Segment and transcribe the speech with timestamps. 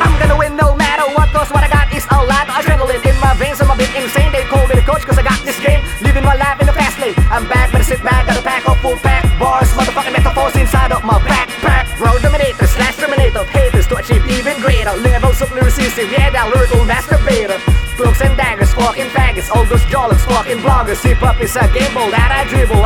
[0.00, 3.04] I'm gonna win no matter what, cause what I got is a lot of adrenaline
[3.04, 3.60] in my veins.
[3.60, 4.32] I'm a bit insane.
[4.32, 5.84] They call me the coach, cause I got this game.
[6.00, 7.14] Living my life in the fast lane.
[7.28, 9.68] I'm back, better sit back, got a pack of full pack bars.
[9.76, 11.92] Motherfucking metaphors inside of my backpack.
[12.00, 13.44] Road dominator, slash terminator.
[13.44, 16.08] Haters to achieve even greater levels of lyricism.
[16.08, 17.60] Yeah, that lyrical masturbator.
[17.96, 21.02] Cloaks and daggers, fucking faggots, all those jollops, fucking bloggers.
[21.04, 22.81] Hip hop is a game ball that I dribble.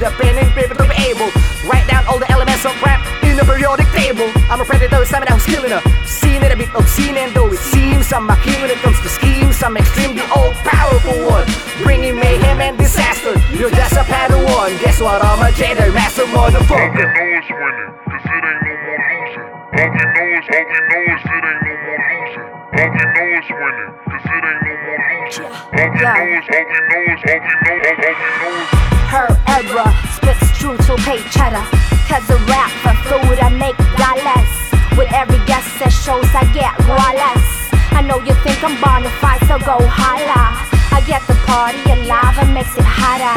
[0.00, 1.28] They just need a pen and paper to be able.
[1.68, 4.32] Write down all the elements of rap in a periodic table.
[4.48, 5.82] I'm a predator, stamina who's killing her.
[6.06, 8.78] Seen it a bit oh, obscene and though it seems I'm a king when it
[8.80, 9.62] comes to schemes.
[9.62, 11.44] I'm extremely all powerful one,
[11.84, 13.36] bringing mayhem and disaster.
[13.52, 14.72] You're just a Padawan.
[14.80, 15.20] Guess what?
[15.20, 19.48] I'm a Jedi Master All we know is winning, cause it ain't no more losing.
[19.52, 22.48] All we know is, all we know is it ain't no more losing.
[22.72, 25.44] All we know is winning, cause it ain't no more losing.
[25.44, 28.74] All we know is, all we know is, all we know, all, all we know
[28.74, 28.79] is.
[29.10, 31.66] Her era spits true to pay cheddar.
[32.06, 34.50] Cause the rap for food I make dollars.
[34.94, 37.42] With every guest that shows I get gualas.
[37.90, 38.78] I know you think I'm
[39.18, 40.54] fight, so go holla.
[40.94, 43.34] I get the party alive and makes it hotter.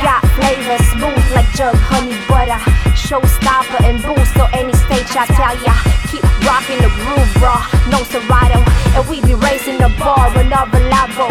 [0.00, 2.56] Got flavor smooth like jug honey butter.
[2.96, 5.76] Showstopper and boost on any stage I tell ya.
[6.08, 7.52] Keep rocking the groove, bro.
[7.92, 8.56] No Serato.
[8.96, 11.28] And we be raising the bar another level.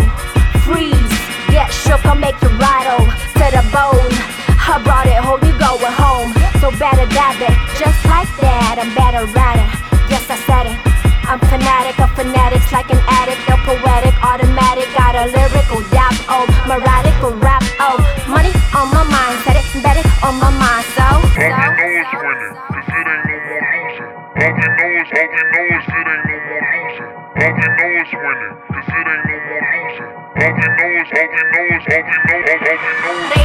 [9.32, 9.70] It.
[10.12, 10.78] Yes, I said it.
[11.24, 14.88] I'm fanatic of phonetics, like an addict, a poetic, automatic.
[14.92, 17.96] Got a lyrical dap, oh, my radical rap, oh.
[18.28, 20.84] Money on my mind, set it, bet it on my mind.
[20.92, 24.12] So, All we know is winning, cause it ain't no more losing.
[24.12, 27.08] All we know is, all we know is it ain't no more losing.
[27.08, 30.12] All we know is winning, cause it ain't no more losing.
[30.34, 33.40] All we know is, all we know is, all we know, all, all we know
[33.40, 33.43] is.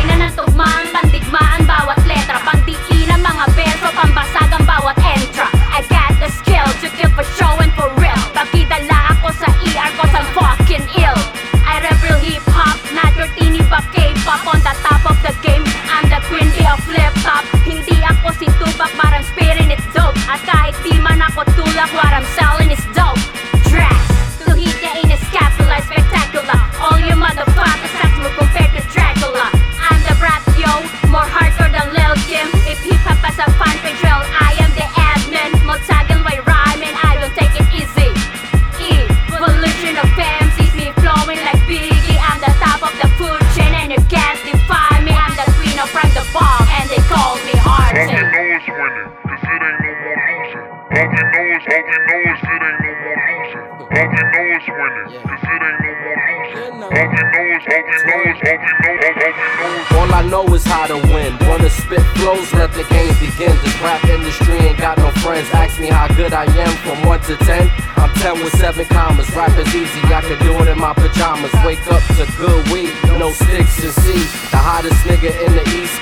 [49.58, 50.66] It ain't no more losing.
[50.88, 53.66] All we know is, all we know is it ain't no more losing.
[53.88, 56.78] All we know is winning, cause it ain't no more losing.
[56.78, 59.74] All we know is, all we know is, all we know, all, all we know
[59.74, 59.98] is.
[59.98, 61.30] All I know is how to win.
[61.48, 63.54] Wanna spit flows, let the game begin.
[63.62, 65.48] This rap industry ain't got no friends.
[65.52, 67.70] Ask me how good I am from 1 to 10.
[67.98, 69.28] I'm 10 with 7 commas.
[69.34, 71.52] Rap is easy, I can do it in my pajamas.
[71.66, 74.22] Wake up to good weed, no sticks and see.
[74.54, 75.98] The hottest nigga in the East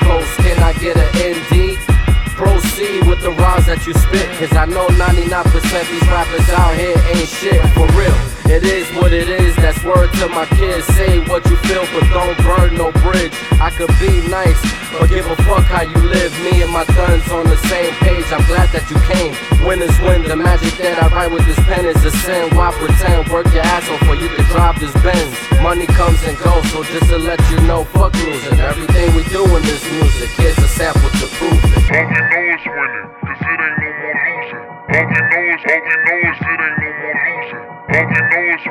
[3.86, 4.26] you spit.
[4.38, 5.46] Cause I know 99%
[5.90, 8.14] these rappers out here ain't shit for real.
[8.46, 10.86] It is what it is, that's word to my kids.
[10.94, 13.34] Say what you feel, but don't burn no bridge.
[13.58, 14.58] I could be nice,
[14.94, 16.30] but give a fuck how you live.
[16.42, 18.26] Me and my guns on the same page.
[18.30, 19.34] I'm glad that you came.
[19.66, 20.22] Winners win.
[20.22, 22.54] The magic that I write with this pen is a sin.
[22.54, 23.28] Why pretend?
[23.30, 25.34] Work your ass off for you to drive this Benz.
[25.62, 28.58] Money comes and goes, so just to let you know, fuck losing.
[28.58, 30.65] Everything we do in this music, here's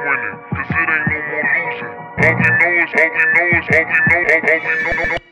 [0.06, 1.94] winning, cause it ain't no more losing.
[2.22, 5.16] All we know is, all we know is, all we know, all, all we know,
[5.16, 5.25] all